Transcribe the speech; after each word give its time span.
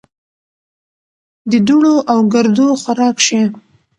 د 1.51 1.53
دوړو 1.67 1.95
او 2.11 2.19
ګردو 2.33 2.67
خوراک 2.81 3.17
شي. 3.27 3.41